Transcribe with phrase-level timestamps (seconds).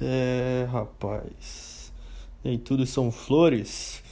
[0.00, 1.92] É, rapaz.
[2.42, 4.02] Nem tudo são flores.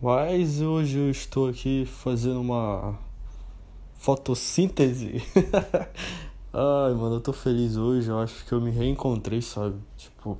[0.00, 2.98] Mas hoje eu estou aqui fazendo uma
[3.94, 5.22] fotossíntese.
[6.52, 8.10] Ai, mano, eu tô feliz hoje.
[8.10, 9.76] Eu acho que eu me reencontrei, sabe?
[9.96, 10.38] Tipo.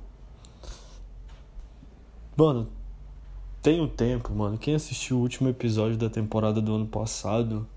[2.37, 2.67] Mano,
[3.61, 4.57] tem um tempo, mano.
[4.57, 7.67] Quem assistiu o último episódio da temporada do ano passado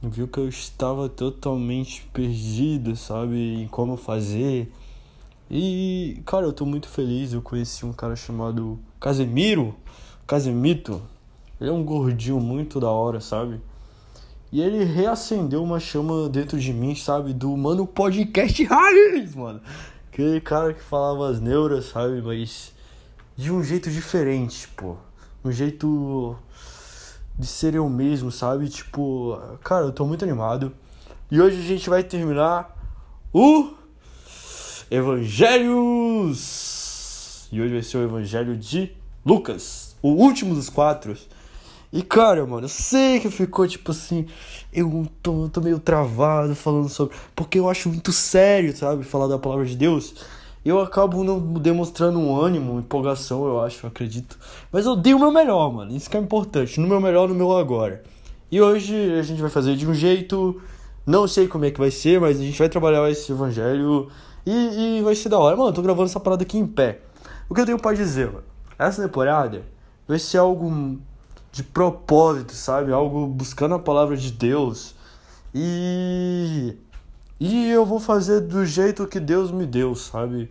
[0.00, 3.62] viu que eu estava totalmente perdido, sabe?
[3.62, 4.72] Em como fazer.
[5.50, 7.32] E, cara, eu tô muito feliz.
[7.32, 9.74] Eu conheci um cara chamado Casemiro.
[10.26, 11.02] Casemito.
[11.60, 13.60] Ele é um gordinho muito da hora, sabe?
[14.50, 17.32] E ele reacendeu uma chama dentro de mim, sabe?
[17.32, 19.60] Do mano podcast raiz, mano.
[20.12, 22.20] Aquele cara que falava as neuras, sabe?
[22.20, 22.72] Mas
[23.36, 24.96] de um jeito diferente, pô.
[25.44, 26.36] Um jeito
[27.38, 28.68] de ser eu mesmo, sabe?
[28.68, 30.74] Tipo, cara, eu tô muito animado.
[31.30, 32.76] E hoje a gente vai terminar
[33.32, 33.72] o
[34.92, 36.28] Evangelhos.
[37.50, 38.92] E hoje vai ser o Evangelho de
[39.24, 41.16] Lucas, o último dos quatro.
[41.90, 44.26] E cara, mano, eu sei que ficou tipo assim,
[44.70, 47.16] eu tô, tô meio travado falando sobre.
[47.34, 49.02] Porque eu acho muito sério, sabe?
[49.02, 50.14] Falar da palavra de Deus.
[50.62, 54.38] Eu acabo não demonstrando um ânimo, empolgação, eu acho, eu acredito.
[54.70, 55.96] Mas eu dei o meu melhor, mano.
[55.96, 56.78] Isso que é importante.
[56.78, 58.02] No meu melhor, no meu agora.
[58.50, 60.60] E hoje a gente vai fazer de um jeito.
[61.06, 64.10] Não sei como é que vai ser, mas a gente vai trabalhar esse evangelho.
[64.44, 65.56] E, e vai ser da hora.
[65.56, 67.00] Mano, eu tô gravando essa parada aqui em pé.
[67.48, 68.44] O que eu tenho pra dizer, mano?
[68.78, 69.62] Essa temporada
[70.08, 70.98] vai ser algo
[71.52, 72.92] de propósito, sabe?
[72.92, 74.94] Algo buscando a palavra de Deus.
[75.54, 76.76] E
[77.44, 80.48] e eu vou fazer do jeito que Deus me deu, sabe?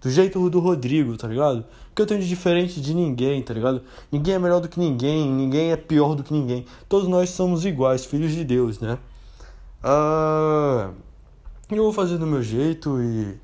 [0.00, 1.66] Do jeito do Rodrigo, tá ligado?
[1.94, 3.82] Que eu tenho de diferente de ninguém, tá ligado?
[4.10, 6.64] Ninguém é melhor do que ninguém, ninguém é pior do que ninguém.
[6.88, 8.96] Todos nós somos iguais, filhos de Deus, né?
[9.84, 10.94] Uh,
[11.78, 13.38] eu vou fazer do meu jeito e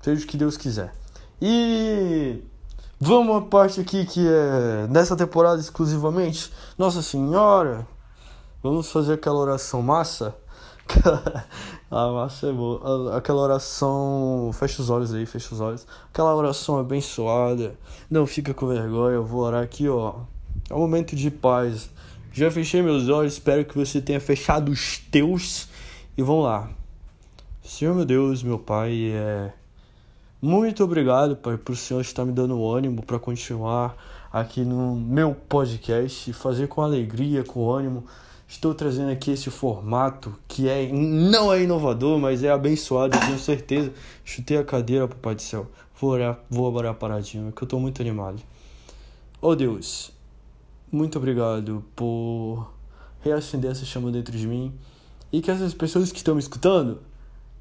[0.00, 0.92] seja o que Deus quiser.
[1.40, 2.42] E
[3.04, 6.52] Vamos à parte aqui que é nessa temporada exclusivamente.
[6.78, 7.84] Nossa Senhora,
[8.62, 10.36] vamos fazer aquela oração massa.
[11.90, 13.16] a massa é boa.
[13.16, 14.52] Aquela oração.
[14.54, 15.84] Fecha os olhos aí, fecha os olhos.
[16.10, 17.74] Aquela oração abençoada.
[18.08, 20.20] Não fica com vergonha, eu vou orar aqui, ó.
[20.70, 21.90] É um momento de paz.
[22.32, 25.66] Já fechei meus olhos, espero que você tenha fechado os teus.
[26.16, 26.70] E vamos lá.
[27.72, 29.50] Senhor meu Deus, meu Pai, é
[30.42, 33.96] muito obrigado, Pai, por o Senhor estar me dando ânimo para continuar
[34.30, 38.04] aqui no meu podcast e fazer com alegria, com ânimo.
[38.46, 43.90] Estou trazendo aqui esse formato que é não é inovador, mas é abençoado, tenho certeza.
[44.22, 45.66] Chutei a cadeira, Papai do Céu.
[45.98, 48.42] Vou orar, vou orar paradinho, que eu estou muito animado.
[49.40, 50.12] Oh Deus,
[50.92, 52.70] muito obrigado por
[53.22, 54.74] reacender essa chama dentro de mim
[55.32, 57.00] e que essas pessoas que estão me escutando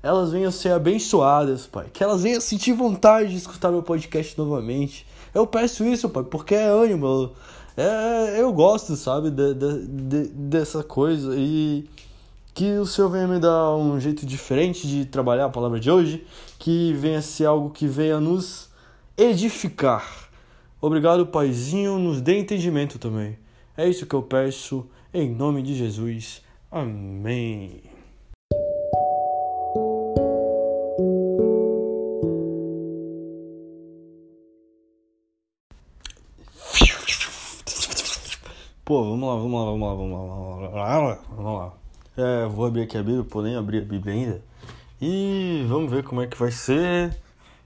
[0.03, 1.87] elas venham ser abençoadas, Pai.
[1.93, 5.05] Que elas venham sentir vontade de escutar meu podcast novamente.
[5.33, 7.31] Eu peço isso, Pai, porque é ânimo.
[7.77, 11.35] É, eu gosto, sabe, de, de, de, dessa coisa.
[11.37, 11.87] E
[12.53, 16.25] que o Senhor venha me dar um jeito diferente de trabalhar a palavra de hoje.
[16.57, 18.69] Que venha ser algo que venha nos
[19.15, 20.29] edificar.
[20.81, 21.99] Obrigado, Paizinho.
[21.99, 23.37] Nos dê entendimento também.
[23.77, 24.85] É isso que eu peço.
[25.13, 26.41] Em nome de Jesus.
[26.71, 27.90] Amém.
[38.91, 41.73] Pô, vamos lá, vamos lá, vamos lá, vamos lá, vamos lá.
[42.17, 44.43] É, vou abrir aqui a Bíblia, pô, nem abri a Bíblia ainda.
[44.99, 47.17] E vamos ver como é que vai ser.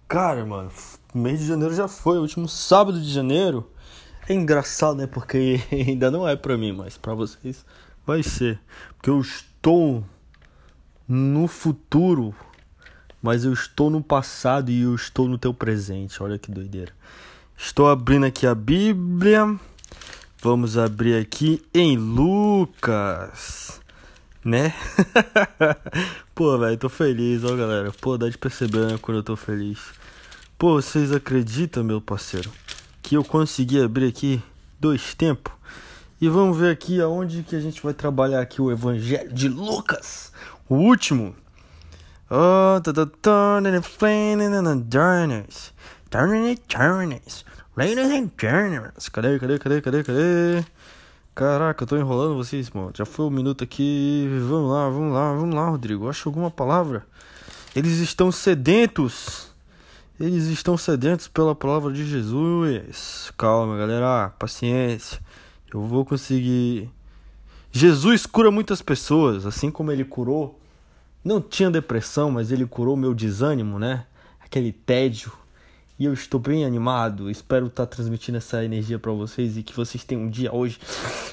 [0.08, 0.70] Cara, mano,
[1.16, 3.68] mês de janeiro já foi, último sábado de janeiro.
[4.30, 5.08] É engraçado, né?
[5.08, 7.66] Porque ainda não é pra mim, mas pra vocês
[8.06, 8.60] vai ser.
[8.96, 10.04] Porque eu estou
[11.08, 12.36] no futuro,
[13.20, 16.22] mas eu estou no passado e eu estou no teu presente.
[16.22, 16.94] Olha que doideira.
[17.58, 19.60] Estou abrindo aqui a Bíblia.
[20.42, 23.82] Vamos abrir aqui em Lucas,
[24.44, 24.74] né?
[26.36, 27.92] Pô, velho, tô feliz, ó, galera.
[28.00, 29.80] Pô, dá de perceber né, quando eu tô feliz.
[30.58, 32.52] Pô, vocês acreditam, meu parceiro,
[33.02, 34.42] que eu consegui abrir aqui
[34.80, 35.54] dois tempos?
[36.22, 40.32] E vamos ver aqui aonde que a gente vai trabalhar aqui o Evangelho de Lucas,
[40.70, 41.36] o último.
[42.30, 43.62] Oh, tá, tá, tá,
[47.78, 48.92] Ladies and gentlemen.
[49.12, 50.66] Cadê, cadê, cadê, cadê, cadê?
[51.36, 52.94] Caraca, eu tô enrolando vocês, mano.
[52.96, 54.30] Já foi um minuto aqui.
[54.48, 56.10] Vamos lá, vamos lá, vamos lá, Rodrigo.
[56.10, 57.06] Acho alguma palavra.
[57.76, 59.54] Eles estão sedentos.
[60.18, 63.34] Eles estão sedentos pela palavra de Jesus.
[63.38, 64.30] Calma, galera.
[64.40, 65.20] Paciência.
[65.74, 66.90] Eu vou conseguir.
[67.74, 70.62] Jesus cura muitas pessoas, assim como ele curou.
[71.22, 74.06] Não tinha depressão, mas ele curou meu desânimo, né?
[74.40, 75.34] Aquele tédio
[75.98, 77.30] E eu estou bem animado.
[77.30, 80.80] Espero estar tá transmitindo essa energia para vocês e que vocês tenham um dia hoje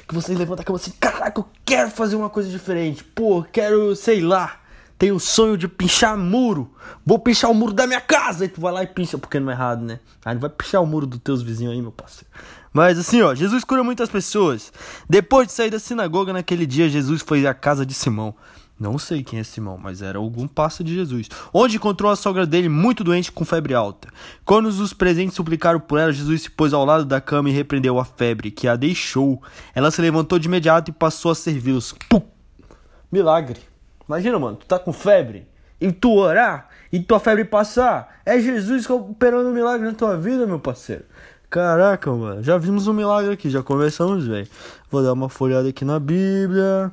[0.06, 3.02] que vocês levantam a cama assim: caraca, eu quero fazer uma coisa diferente.
[3.02, 4.60] Pô, quero, sei lá,
[4.98, 6.70] tenho o sonho de pinchar muro.
[7.04, 8.44] Vou pinchar o muro da minha casa.
[8.44, 9.98] E tu vai lá e pincha, porque não é errado, né?
[10.24, 12.28] Aí vai pinchar o muro dos teus vizinhos aí, meu parceiro.
[12.72, 14.72] Mas assim, ó, Jesus cura muitas pessoas.
[15.08, 18.34] Depois de sair da sinagoga naquele dia, Jesus foi à casa de Simão.
[18.82, 21.28] Não sei quem é Simão, mas era algum passo de Jesus.
[21.54, 24.08] Onde encontrou a sogra dele muito doente com febre alta.
[24.44, 28.00] Quando os presentes suplicaram por ela, Jesus se pôs ao lado da cama e repreendeu
[28.00, 29.40] a febre, que a deixou.
[29.72, 31.94] Ela se levantou de imediato e passou a servi-los.
[33.12, 33.60] Milagre.
[34.08, 35.46] Imagina, mano, tu tá com febre
[35.80, 38.20] e tu orar e tua febre passar.
[38.26, 41.04] É Jesus operando um milagre na tua vida, meu parceiro.
[41.48, 44.48] Caraca, mano, já vimos um milagre aqui, já começamos, velho.
[44.90, 46.92] Vou dar uma folhada aqui na Bíblia.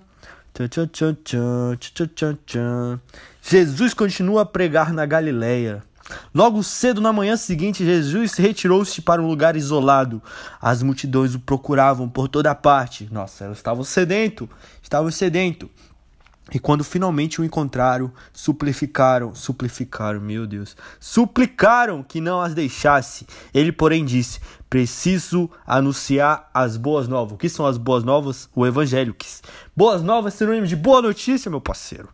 [3.41, 5.81] Jesus continua a pregar na Galileia.
[6.33, 10.21] Logo cedo na manhã seguinte, Jesus retirou-se para um lugar isolado.
[10.61, 13.07] As multidões o procuravam por toda parte.
[13.11, 14.49] Nossa, elas estavam sedento,
[14.81, 15.69] estavam sedento.
[16.51, 23.27] E quando finalmente o encontraram, suplicaram, suplicaram, meu Deus, suplicaram que não as deixasse.
[23.53, 27.33] Ele, porém, disse: Preciso anunciar as boas novas.
[27.33, 28.49] O que são as boas novas?
[28.55, 29.15] O evangelho.
[29.75, 32.09] Boas novas sinônimo de boa notícia, meu parceiro.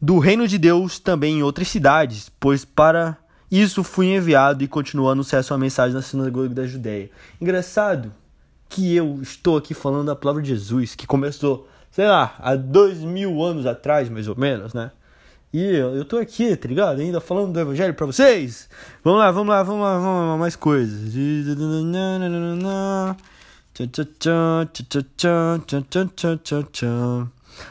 [0.00, 3.16] Do reino de Deus também em outras cidades, pois para
[3.50, 7.10] isso fui enviado e continuo a anunciar sua mensagem na sinagoga da Judéia.
[7.40, 8.12] Engraçado
[8.68, 12.98] que eu estou aqui falando da palavra de Jesus, que começou sei lá, há dois
[12.98, 14.90] mil anos atrás, mais ou menos, né?
[15.54, 17.00] E eu, eu tô aqui, tá ligado?
[17.00, 18.68] Ainda falando do evangelho pra vocês.
[19.04, 21.14] Vamos lá, vamos lá, vamos lá, vamos lá, mais coisas.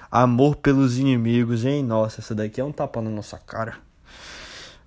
[0.10, 1.84] Amor pelos inimigos, hein?
[1.84, 3.76] Nossa, essa daqui é um tapa na nossa cara.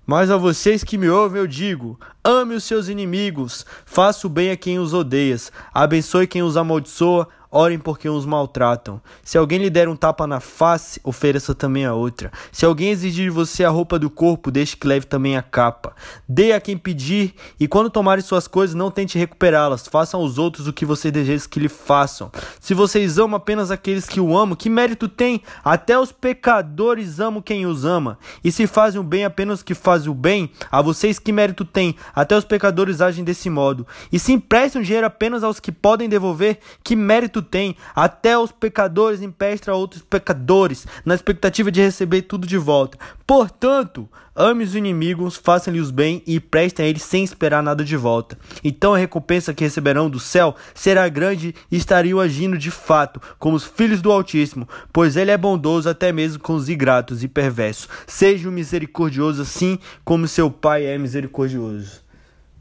[0.03, 4.49] Mas a vocês que me ouvem, eu digo: ame os seus inimigos, faça o bem
[4.49, 5.35] a quem os odeia,
[5.71, 9.01] abençoe quem os amaldiçoa, Orem porque os maltratam.
[9.23, 12.31] Se alguém lhe der um tapa na face, ofereça também a outra.
[12.51, 15.95] Se alguém exigir de você a roupa do corpo, deixe que leve também a capa.
[16.27, 19.87] Dê a quem pedir, e quando tomarem suas coisas, não tente recuperá-las.
[19.87, 22.31] Façam aos outros o que você deseja que lhe façam.
[22.59, 25.41] Se vocês amam apenas aqueles que o amam, que mérito tem?
[25.63, 28.17] Até os pecadores amam quem os ama.
[28.43, 31.95] E se fazem o bem apenas que fazem o bem, a vocês que mérito tem?
[32.13, 33.87] Até os pecadores agem desse modo.
[34.11, 39.21] E se emprestam dinheiro apenas aos que podem devolver, que mérito tem, até os pecadores
[39.21, 42.97] empestra outros pecadores, na expectativa de receber tudo de volta.
[43.25, 48.37] Portanto, ame os inimigos, façam-lhes bem e prestem a eles sem esperar nada de volta.
[48.63, 53.55] Então a recompensa que receberão do céu será grande e estariam agindo de fato como
[53.55, 57.89] os filhos do Altíssimo, pois ele é bondoso até mesmo com os ingratos e perversos.
[58.05, 62.01] Seja misericordioso assim como seu pai é misericordioso.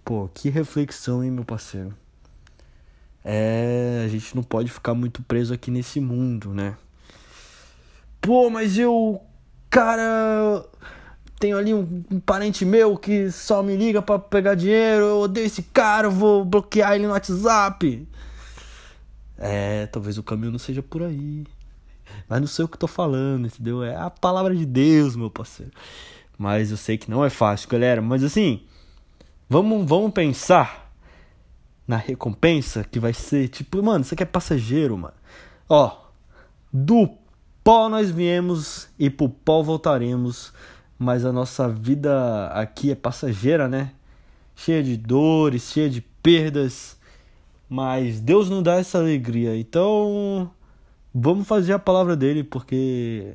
[0.05, 1.93] Pô, que reflexão, hein, meu parceiro?
[3.29, 6.77] É, a gente não pode ficar muito preso aqui nesse mundo, né?
[8.21, 9.21] Pô, mas eu,
[9.69, 10.65] cara,
[11.37, 15.47] tenho ali um, um parente meu que só me liga para pegar dinheiro, eu odeio
[15.47, 18.07] esse cara, vou bloquear ele no WhatsApp.
[19.37, 21.45] É, talvez o caminho não seja por aí.
[22.29, 23.83] Mas não sei o que tô falando, entendeu?
[23.83, 25.73] É a palavra de Deus, meu parceiro.
[26.39, 28.01] Mas eu sei que não é fácil, galera.
[28.01, 28.63] Mas assim,
[29.49, 30.86] vamos, vamos pensar
[31.87, 35.15] na recompensa que vai ser tipo, mano, isso aqui é passageiro, mano.
[35.69, 35.97] Ó,
[36.73, 37.09] do
[37.63, 40.53] pó nós viemos e pro pó voltaremos,
[40.99, 43.93] mas a nossa vida aqui é passageira, né?
[44.55, 46.97] Cheia de dores, cheia de perdas,
[47.69, 49.57] mas Deus não dá essa alegria.
[49.57, 50.51] Então,
[51.15, 53.35] vamos fazer a palavra dele, porque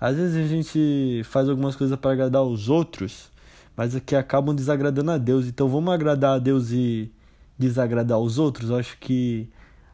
[0.00, 3.30] às vezes a gente faz algumas coisas para agradar os outros,
[3.76, 5.46] mas aqui acabam desagradando a Deus.
[5.46, 7.10] Então, vamos agradar a Deus e
[7.58, 9.48] desagradar os outros, eu acho que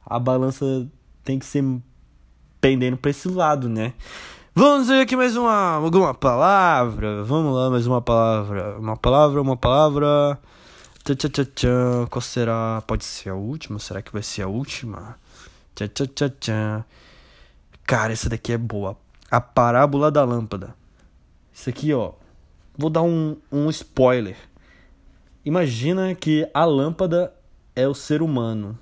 [0.04, 0.88] a balança
[1.24, 1.64] tem que ser
[2.60, 3.94] pendendo para esse lado, né?
[4.54, 7.24] Vamos ver aqui mais uma alguma palavra.
[7.24, 8.78] Vamos lá, mais uma palavra.
[8.78, 10.38] Uma palavra, uma palavra.
[11.04, 12.06] Tchá, tchá, tchá.
[12.10, 12.82] Qual será?
[12.86, 13.78] Pode ser a última?
[13.78, 15.16] Será que vai ser a última?
[15.74, 16.84] Tchá, tchá, tchá.
[17.86, 18.96] Cara, essa daqui é boa.
[19.30, 20.74] A parábola da lâmpada.
[21.52, 22.12] Isso aqui, ó.
[22.76, 24.36] Vou dar um, um spoiler.
[25.44, 27.32] Imagina que a lâmpada
[27.74, 28.78] é o ser humano.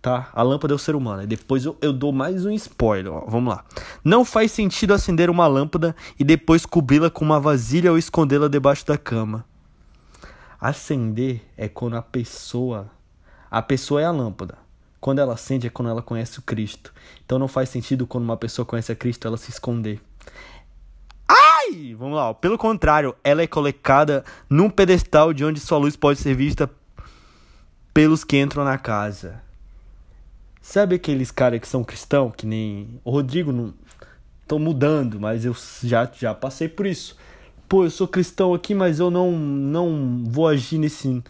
[0.00, 0.28] Tá?
[0.34, 1.22] A lâmpada é o ser humano.
[1.22, 3.10] E depois eu, eu dou mais um spoiler.
[3.10, 3.24] Ó.
[3.26, 3.64] Vamos lá.
[4.04, 8.86] Não faz sentido acender uma lâmpada e depois cobri-la com uma vasilha ou escondê-la debaixo
[8.86, 9.46] da cama.
[10.60, 12.90] Acender é quando a pessoa.
[13.50, 14.58] A pessoa é a lâmpada.
[15.00, 16.92] Quando ela acende é quando ela conhece o Cristo.
[17.24, 20.02] Então não faz sentido quando uma pessoa conhece a Cristo ela se esconder.
[21.26, 21.94] Ai!
[21.98, 22.34] Vamos lá.
[22.34, 26.70] Pelo contrário, ela é colocada num pedestal de onde sua luz pode ser vista
[27.94, 29.40] pelos que entram na casa.
[30.60, 33.72] Sabe aqueles caras que são cristãos, que nem o Rodrigo não
[34.48, 37.16] tô mudando, mas eu já já passei por isso.
[37.68, 41.22] Pô, eu sou cristão aqui, mas eu não não vou agir nesse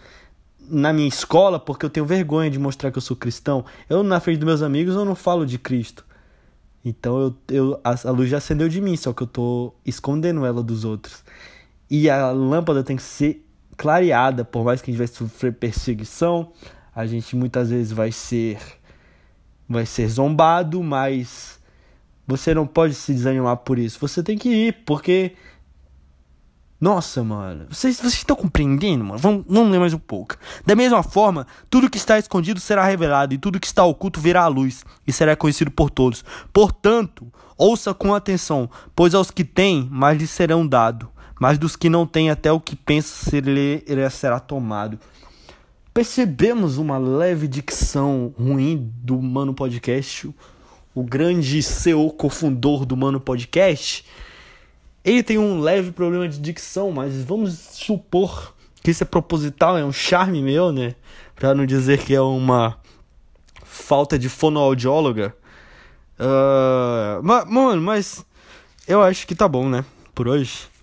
[0.67, 3.65] na minha escola porque eu tenho vergonha de mostrar que eu sou cristão.
[3.89, 6.05] Eu na frente dos meus amigos eu não falo de Cristo.
[6.85, 10.47] Então eu, eu a, a luz já acendeu de mim, só que eu tô escondendo
[10.47, 11.23] ela dos outros.
[11.91, 13.44] E a lâmpada tem que ser
[13.77, 16.53] clareada, por mais que a gente vai sofrer perseguição,
[16.95, 18.59] a gente muitas vezes vai ser
[19.69, 21.59] vai ser zombado, mas
[22.27, 23.99] você não pode se desanimar por isso.
[24.01, 25.33] Você tem que ir, porque.
[26.81, 27.67] Nossa, mano.
[27.71, 29.19] Vocês, vocês estão compreendendo, mano?
[29.19, 30.37] Vamos, vamos ler mais um pouco.
[30.67, 34.43] Da mesma forma, tudo que está escondido será revelado, e tudo que está oculto virá
[34.43, 36.25] à luz, e será conhecido por todos.
[36.53, 41.11] Portanto, ouça com atenção, pois aos que têm, mais lhes serão dado.
[41.45, 44.99] Mas dos que não têm, até o que pensa ser lhe será tomado
[45.93, 50.35] percebemos uma leve dicção ruim do Mano Podcast,
[50.95, 54.07] o grande CEO cofundor do Mano Podcast.
[55.05, 59.85] Ele tem um leve problema de dicção, mas vamos supor que isso é proposital, é
[59.85, 60.95] um charme meu, né?
[61.37, 62.79] Pra não dizer que é uma
[63.63, 65.37] falta de fonoaudióloga.
[66.19, 68.25] Uh, mano, mas
[68.89, 69.85] eu acho que tá bom, né?
[70.15, 70.74] Por hoje.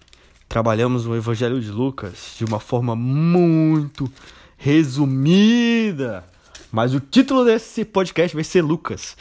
[0.51, 4.11] Trabalhamos o Evangelho de Lucas de uma forma muito
[4.57, 6.25] resumida.
[6.69, 9.15] Mas o título desse podcast vai ser Lucas.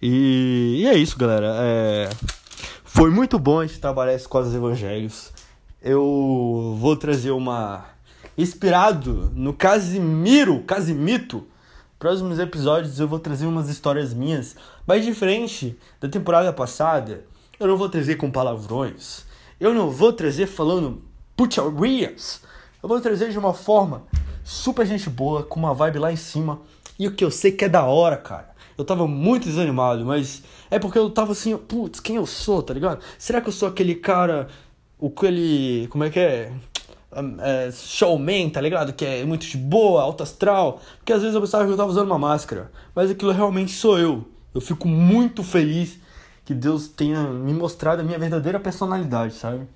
[0.00, 1.54] E, e é isso, galera.
[1.60, 2.08] É...
[2.82, 5.30] Foi muito bom a gente trabalhar esse quadro dos evangelhos.
[5.82, 7.84] Eu vou trazer uma.
[8.38, 11.46] Inspirado no Casimiro, Casimito.
[11.98, 14.56] Próximos episódios eu vou trazer umas histórias minhas,
[14.86, 17.22] mas diferente da temporada passada.
[17.58, 19.28] Eu não vou trazer com palavrões.
[19.60, 21.02] Eu não vou trazer falando
[21.36, 22.40] putarias.
[22.82, 24.04] Eu vou trazer de uma forma
[24.42, 26.62] super gente boa, com uma vibe lá em cima.
[26.98, 28.48] E o que eu sei que é da hora, cara.
[28.78, 32.72] Eu tava muito desanimado, mas é porque eu tava assim, putz, quem eu sou, tá
[32.72, 33.02] ligado?
[33.18, 34.48] Será que eu sou aquele cara,
[34.98, 36.52] o que ele, como é que é?
[37.40, 37.70] é?
[37.70, 38.94] showman, tá ligado?
[38.94, 40.80] Que é muito de boa, alto astral.
[40.96, 43.98] Porque às vezes eu pensava que eu tava usando uma máscara, mas aquilo realmente sou
[43.98, 44.24] eu.
[44.54, 45.98] Eu fico muito feliz
[46.50, 49.68] que Deus tenha me mostrado a minha verdadeira personalidade, sabe?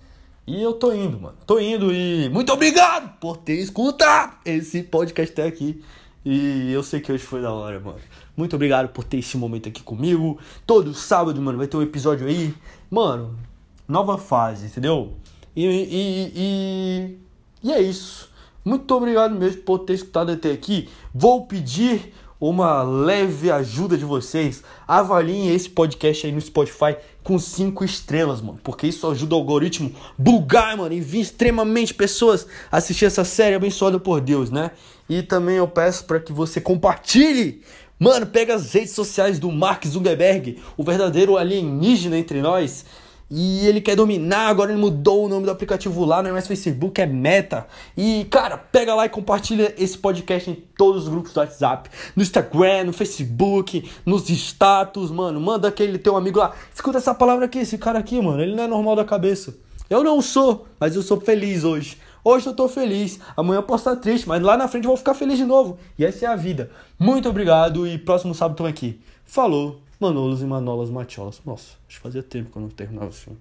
[0.45, 1.37] E eu tô indo, mano.
[1.47, 5.81] Tô indo e muito obrigado por ter escutado esse podcast até aqui.
[6.25, 8.01] E eu sei que hoje foi da hora, mano.
[8.37, 10.37] Muito obrigado por ter esse momento aqui comigo.
[10.67, 12.53] Todo sábado, mano, vai ter um episódio aí.
[12.91, 13.39] Mano,
[13.87, 15.15] nova fase, entendeu?
[15.55, 17.19] E, e, e,
[17.63, 18.33] e é isso.
[18.65, 20.89] Muito obrigado mesmo por ter escutado até aqui.
[21.15, 27.85] Vou pedir uma leve ajuda de vocês, avaliem esse podcast aí no Spotify com 5
[27.85, 28.59] estrelas, mano.
[28.63, 33.99] Porque isso ajuda o algoritmo bugar, mano, e vir extremamente pessoas assistir essa série abençoada
[33.99, 34.73] por Deus, né?
[35.09, 37.63] E também eu peço para que você compartilhe.
[37.99, 42.85] Mano, pega as redes sociais do Mark Zuckerberg, o verdadeiro alienígena entre nós
[43.31, 46.47] e ele quer dominar, agora ele mudou o nome do aplicativo lá, não é mais
[46.47, 47.67] Facebook, é Meta.
[47.97, 52.23] E, cara, pega lá e compartilha esse podcast em todos os grupos do WhatsApp, no
[52.23, 55.41] Instagram, no Facebook, nos status, mano.
[55.41, 56.53] Manda aquele teu amigo lá.
[56.75, 59.57] Escuta essa palavra aqui, esse cara aqui, mano, ele não é normal da cabeça.
[59.89, 61.99] Eu não sou, mas eu sou feliz hoje.
[62.23, 64.97] Hoje eu tô feliz, amanhã eu posso estar triste, mas lá na frente eu vou
[64.97, 65.79] ficar feliz de novo.
[65.99, 66.71] E essa é a vida.
[66.99, 68.99] Muito obrigado e próximo sábado tô aqui.
[69.27, 69.84] Falou!
[70.05, 71.41] Manolos e Manolas Matiolas.
[71.47, 73.37] Nossa, acho que fazia tempo que eu não terminava assim.